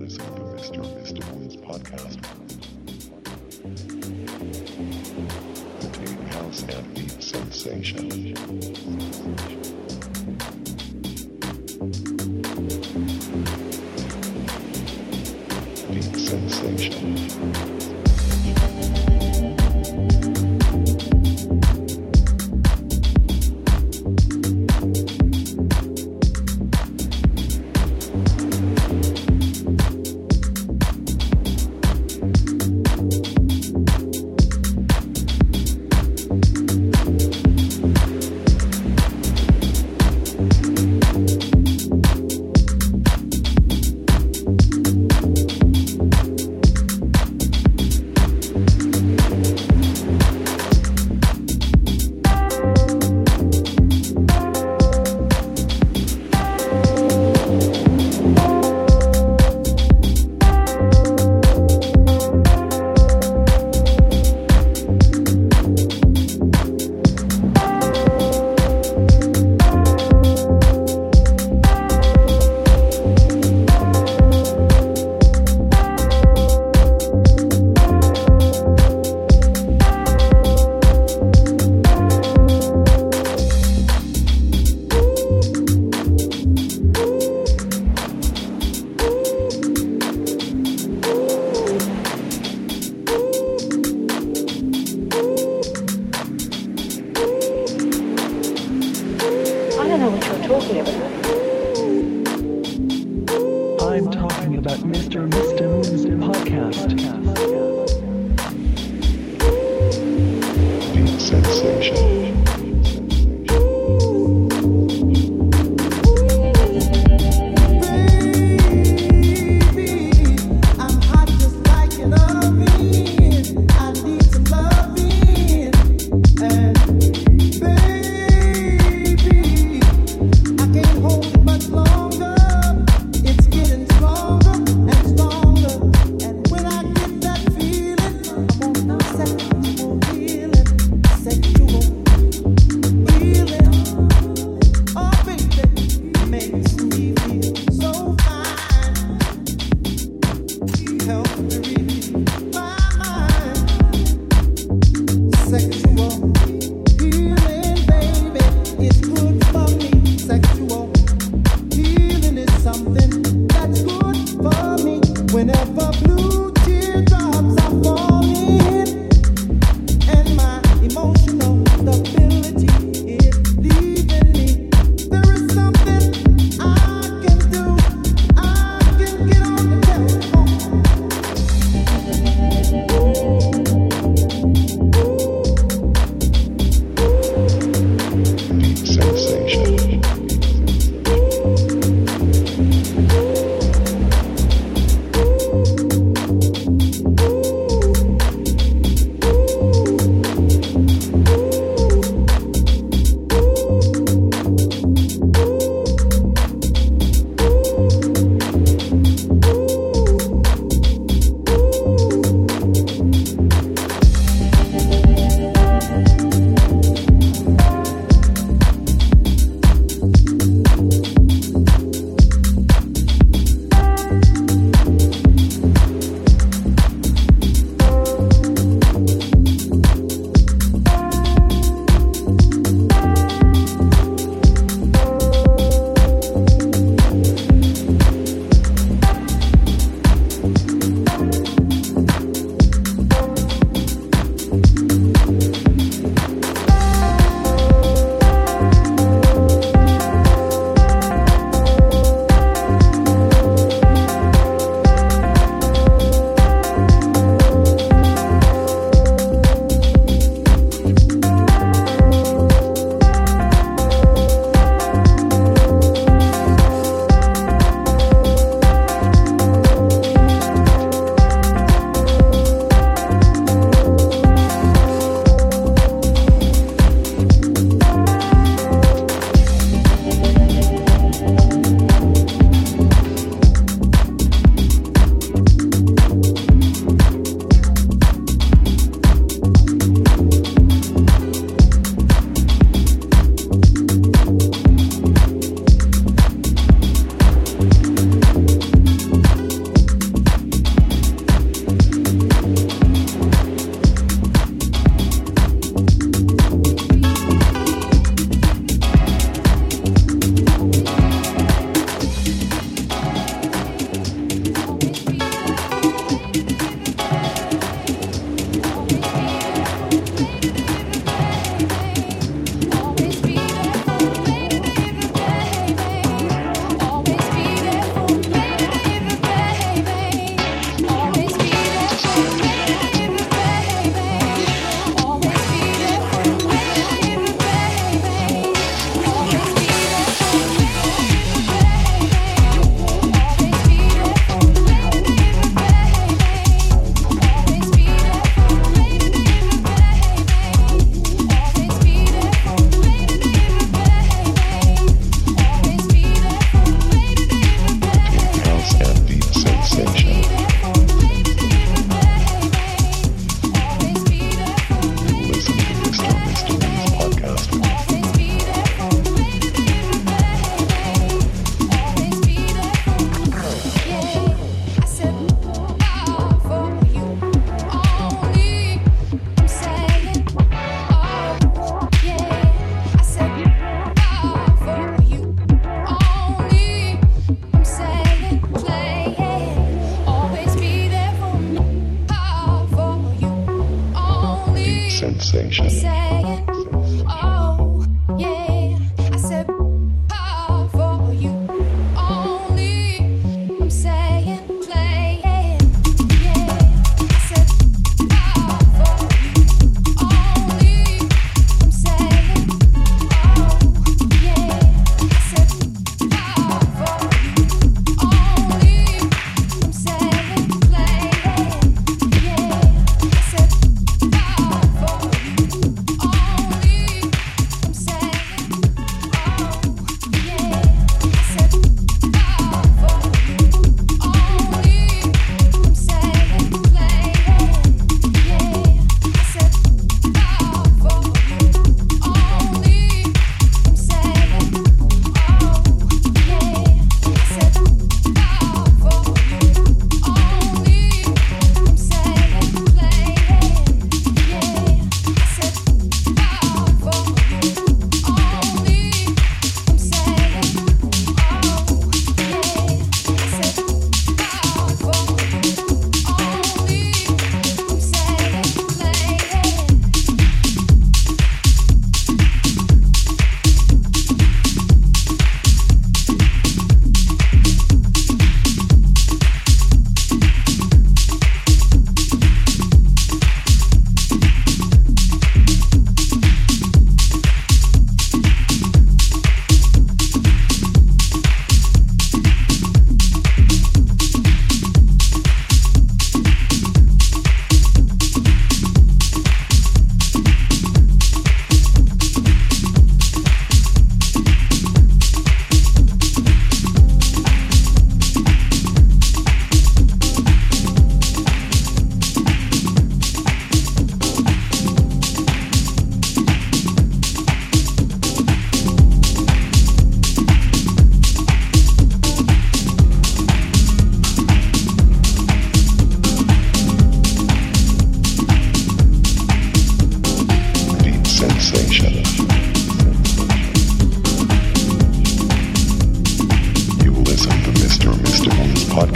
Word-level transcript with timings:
listen 0.00 0.24
to 0.34 0.40
Mr. 0.40 0.80
Mr. 1.02 1.22
Woods 1.34 1.56
podcast. 1.56 2.24
House 6.32 6.62
and 6.62 6.94
deep 6.94 7.22
sensation. 7.22 8.34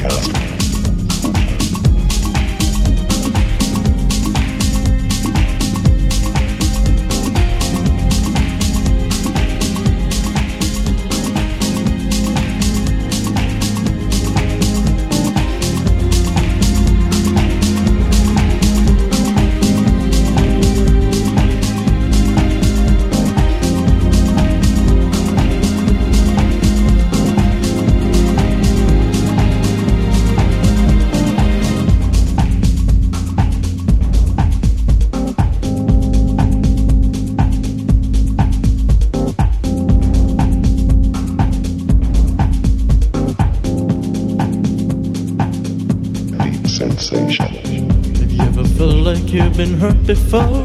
Podcast. 0.05 0.44
Hurt 49.85 50.07
before? 50.07 50.64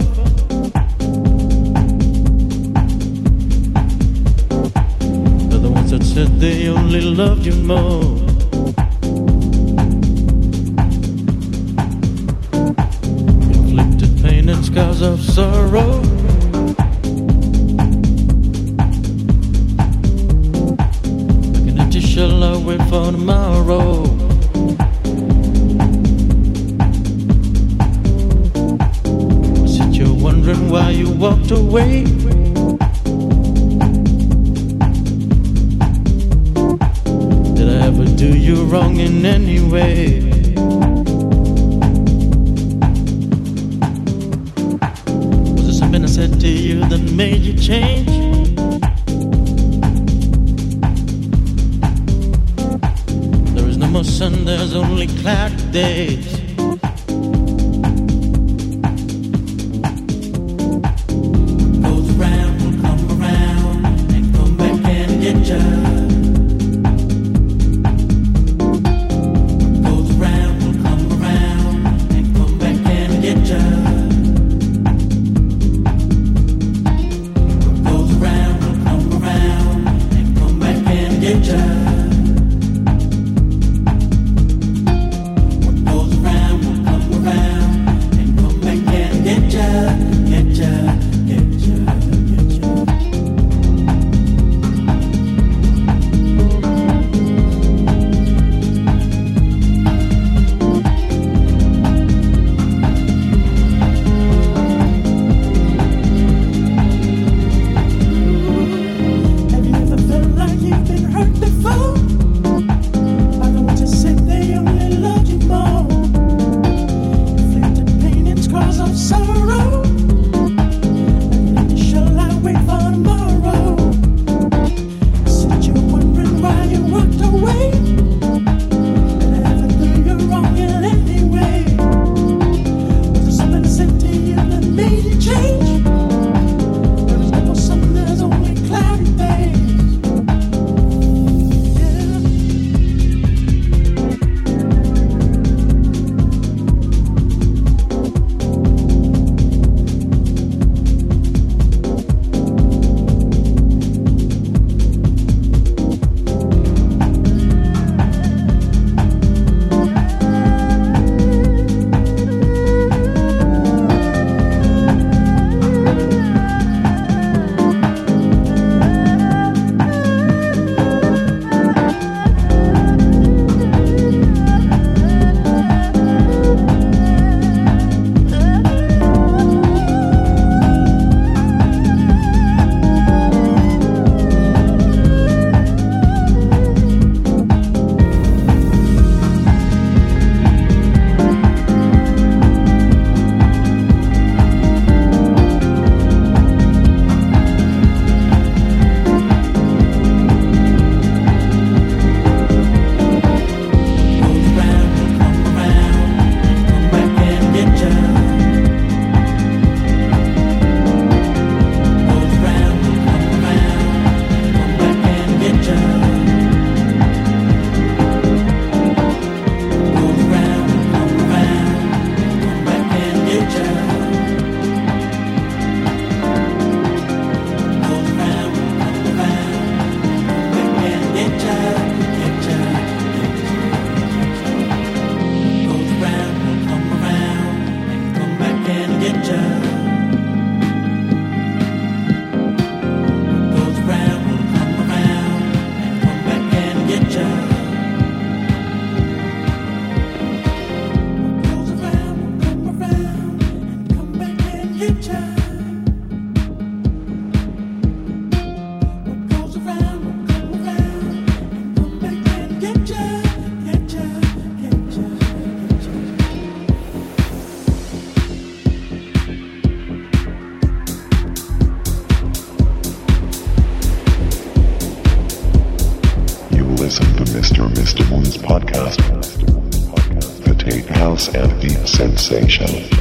Sensation. 282.29 282.98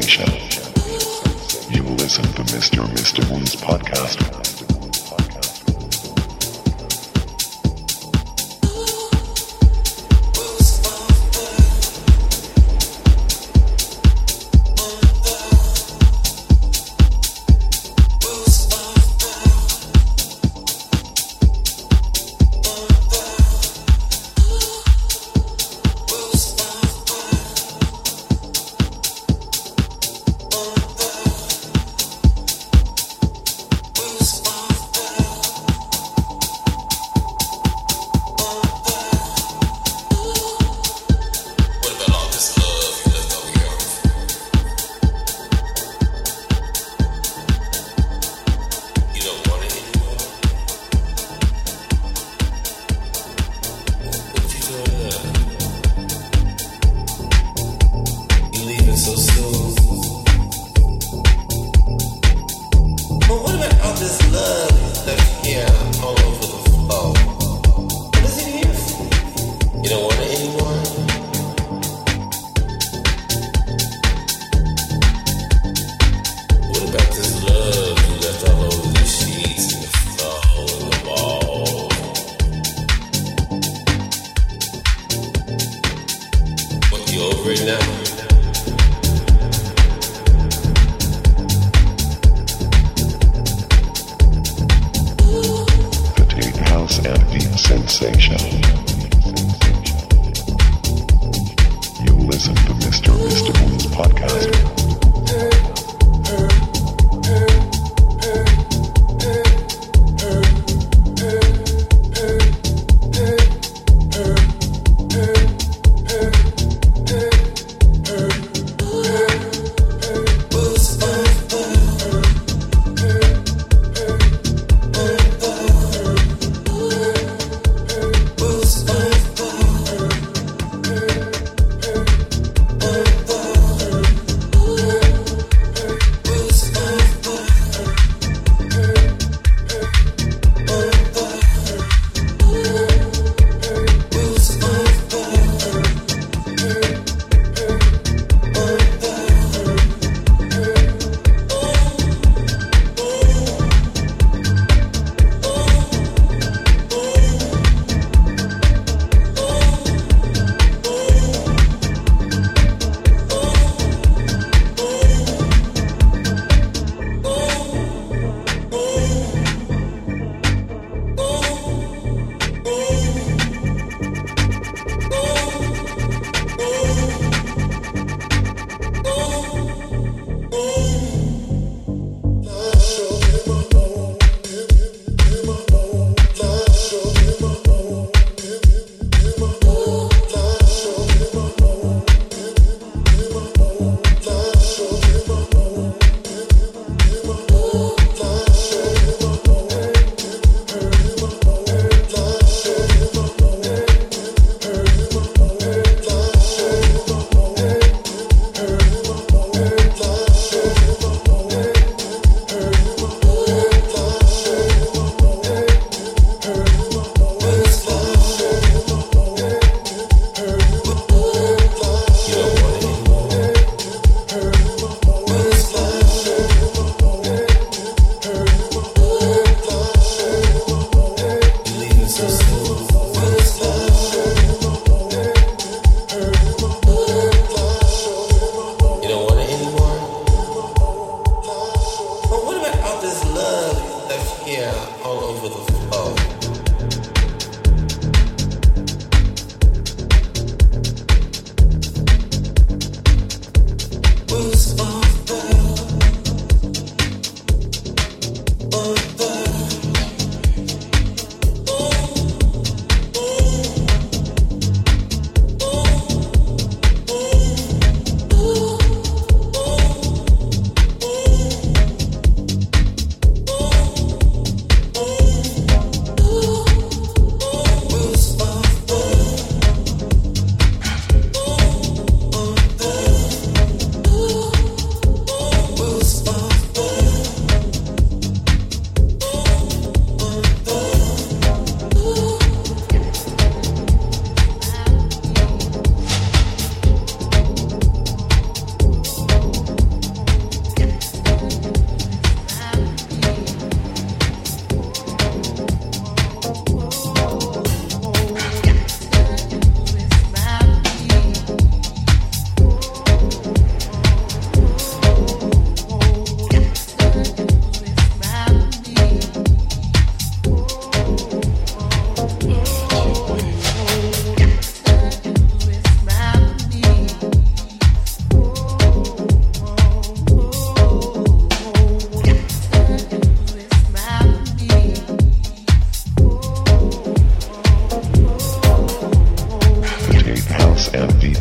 Sensation. 0.00 0.33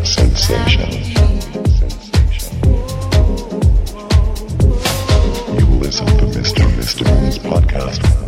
Sensation. 0.04 0.90
You 5.58 5.66
listen 5.80 6.06
to 6.06 6.26
Mr. 6.26 6.64
Mr. 6.76 7.06
Moon's 7.06 7.40
podcast. 7.40 8.23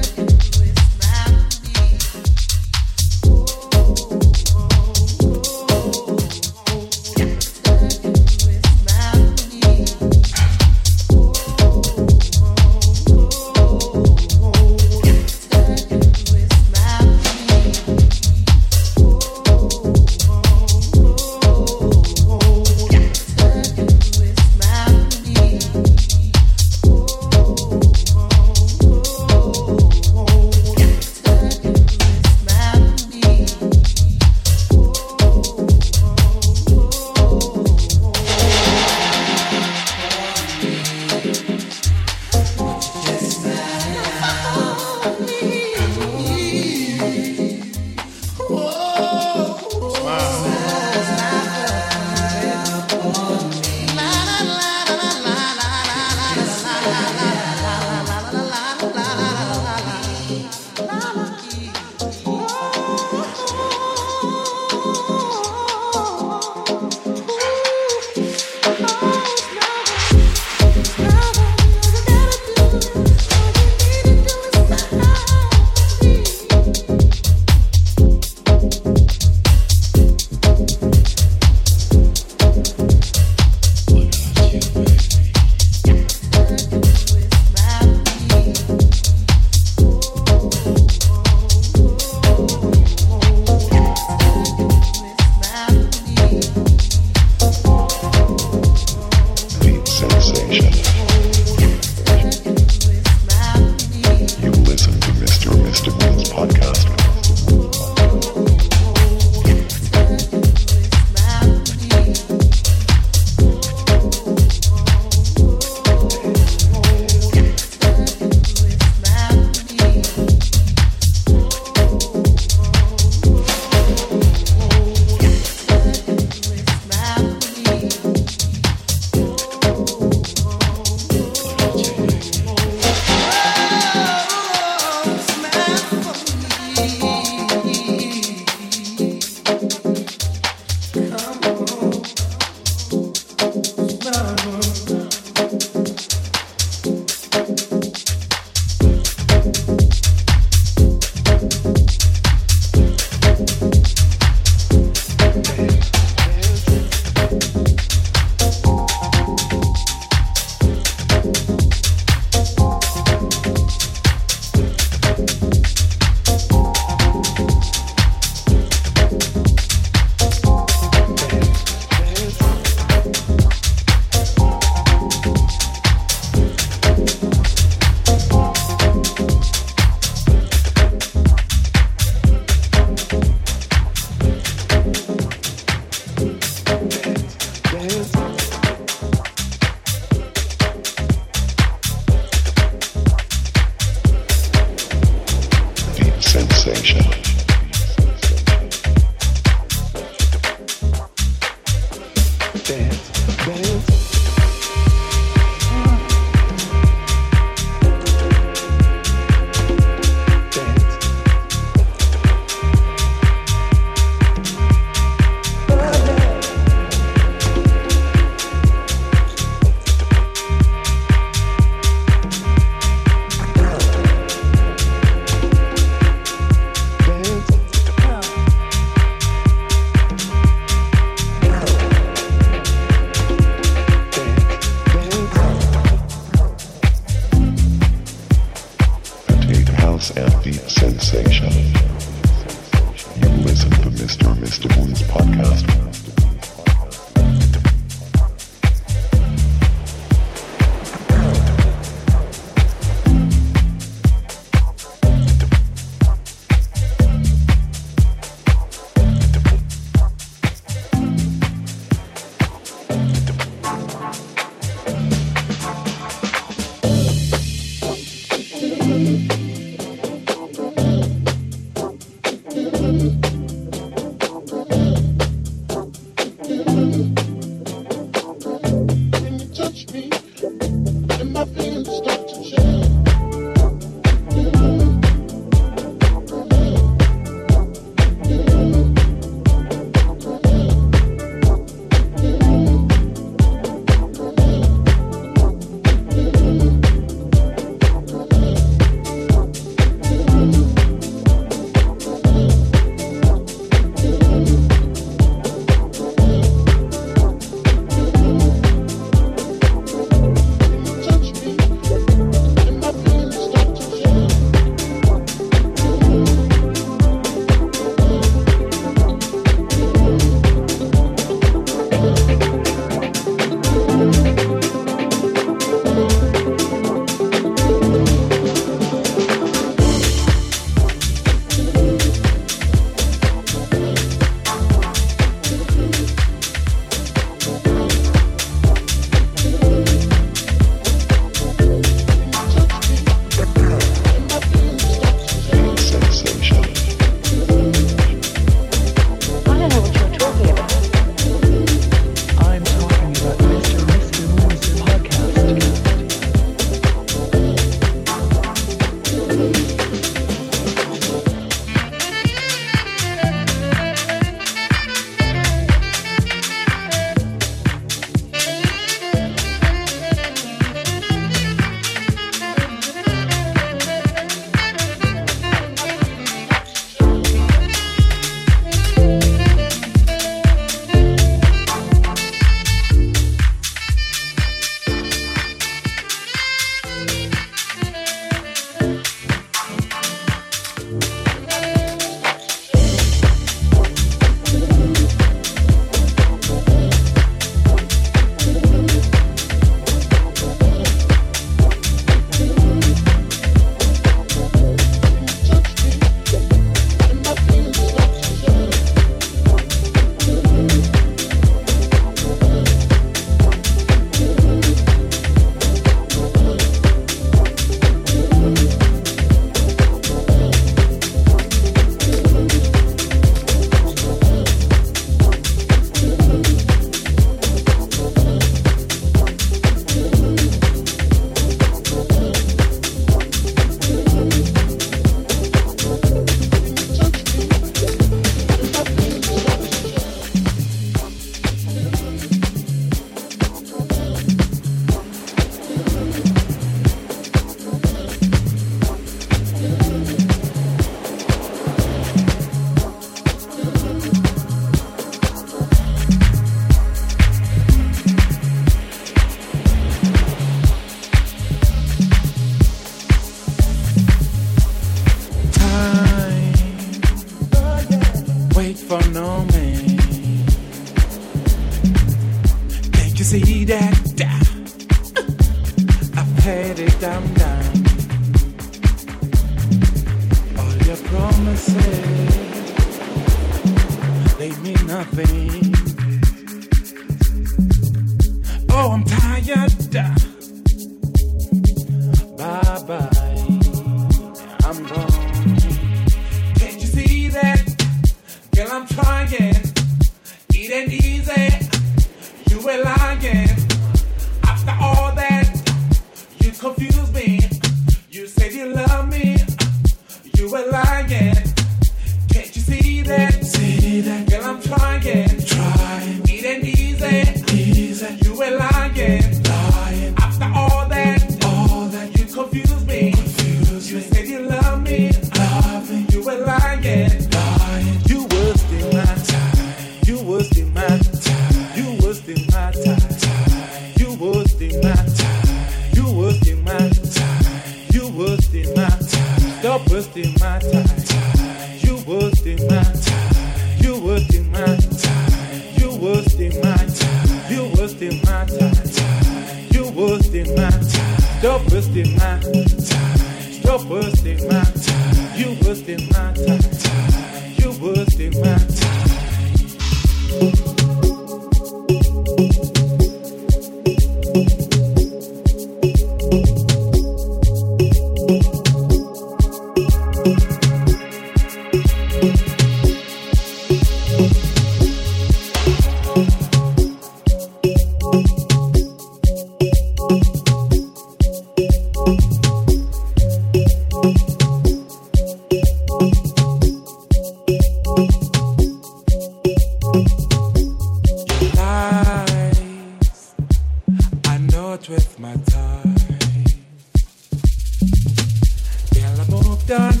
done. 599.68 600.00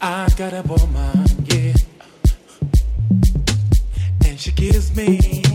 I 0.00 0.28
got 0.36 0.52
a 0.52 0.62
woman, 0.62 1.26
yeah, 1.46 1.74
and 4.24 4.38
she 4.38 4.52
gives 4.52 4.94
me. 4.94 5.49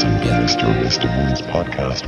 some 0.00 0.18
guys 0.20 0.56
to 0.56 1.06
Moon's 1.06 1.42
podcast. 1.42 2.04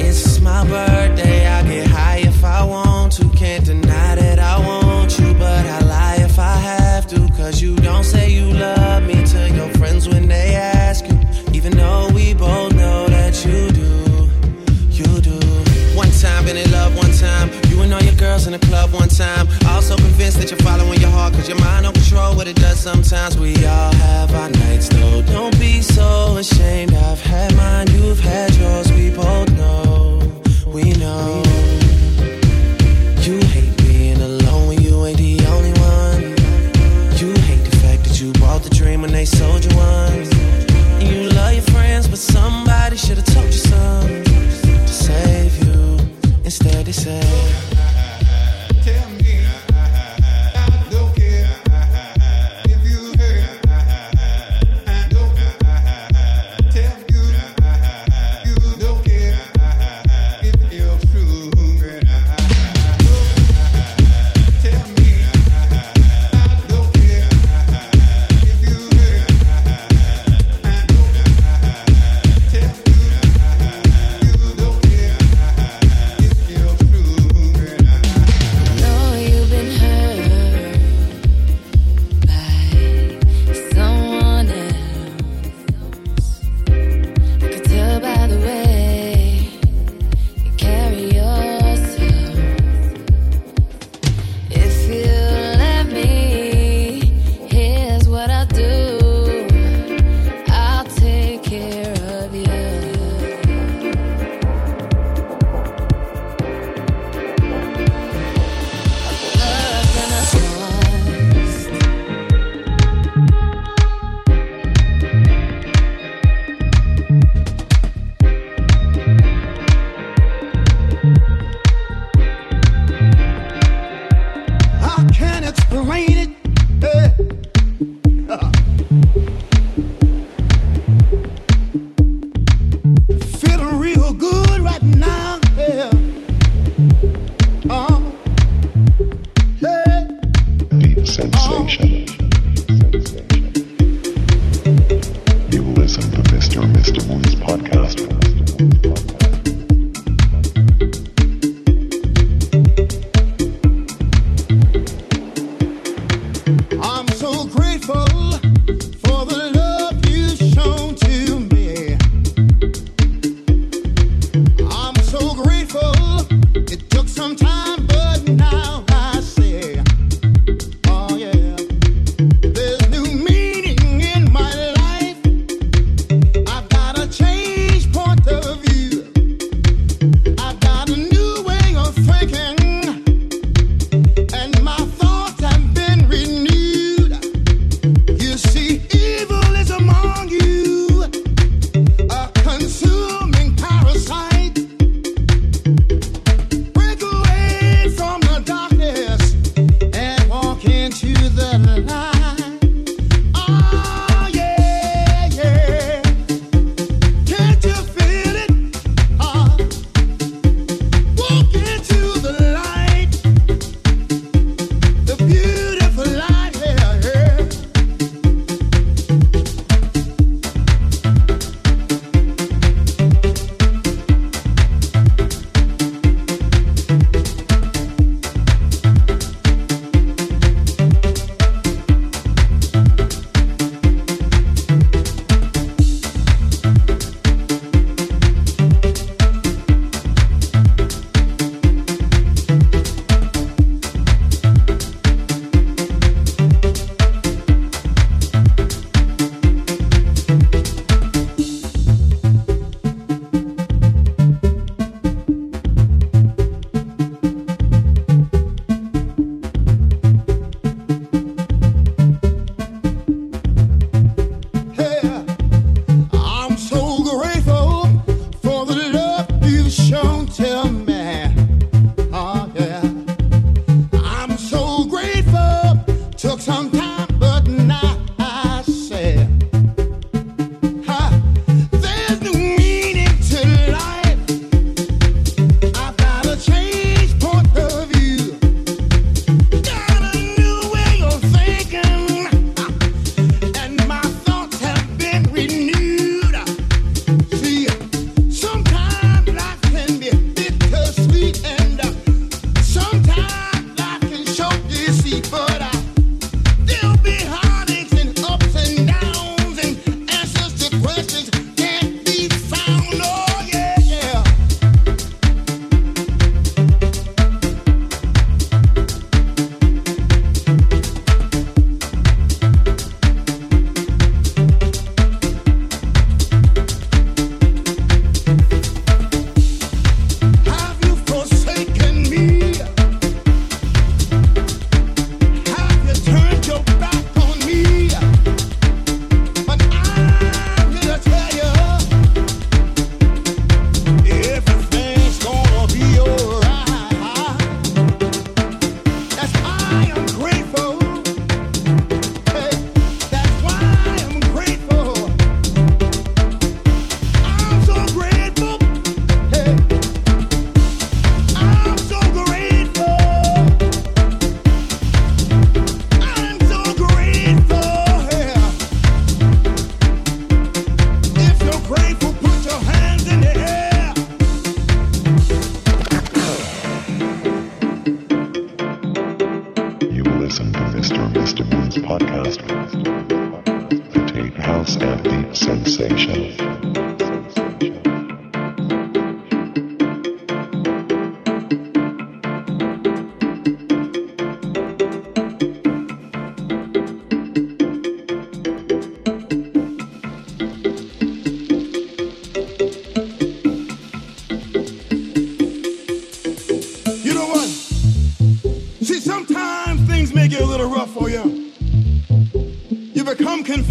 It's 0.00 0.38
my 0.38 0.64
birthday, 0.68 1.48
I 1.48 1.62
get 1.64 1.88
high 1.88 2.18
if 2.18 2.44
I 2.44 2.62
want 2.64 3.14
to. 3.14 3.28
Can't 3.30 3.64
deny 3.64 4.14
that 4.14 4.38
I 4.38 4.64
want 4.64 5.18
you, 5.18 5.34
but 5.34 5.66
I 5.66 5.80
lie 5.80 6.18
if 6.20 6.38
I 6.38 6.54
have 6.54 7.08
to. 7.08 7.28
Cause 7.36 7.60
you 7.60 7.74
don't 7.74 8.04
say 8.04 8.30
you 8.30 8.52
love 8.52 9.02
me 9.02 9.24
to 9.26 9.50
your 9.50 9.68
friends 9.70 10.08
when 10.08 10.28
they 10.28 10.54
ask. 10.54 10.71
and 17.82 17.92
all 17.92 18.02
your 18.02 18.14
girls 18.14 18.46
in 18.46 18.52
the 18.52 18.58
club 18.58 18.92
one 18.92 19.08
time. 19.08 19.46
Also 19.66 19.96
convinced 19.96 20.38
that 20.38 20.50
you're 20.50 20.60
following 20.60 21.00
your 21.00 21.10
heart, 21.10 21.34
cause 21.34 21.48
your 21.48 21.58
mind 21.58 21.84
don't 21.84 21.94
control 21.94 22.34
what 22.34 22.46
it 22.46 22.56
does 22.56 22.78
sometimes. 22.78 23.36
We 23.38 23.54
all 23.66 23.92
have 23.92 24.34
our 24.34 24.50
nights 24.50 24.88
though. 24.88 25.22
Don't 25.22 25.58
be 25.58 25.82
so 25.82 26.36
ashamed. 26.36 26.94
I've 26.94 27.20
had 27.20 27.54
mine, 27.56 27.88
you've 27.90 28.20
had 28.20 28.54
yours. 28.54 28.90
We 28.92 29.10
both 29.10 29.50
know, 29.52 30.20
we 30.66 30.92
know. 30.94 31.41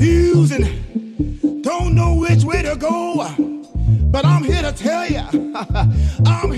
Confusing. 0.01 0.63
and 0.63 1.63
don't 1.63 1.93
know 1.93 2.15
which 2.15 2.43
way 2.43 2.63
to 2.63 2.75
go. 2.75 3.17
But 4.09 4.25
I'm 4.25 4.43
here 4.43 4.63
to 4.63 4.71
tell 4.71 5.05
you, 5.07 5.53
I'm 6.25 6.50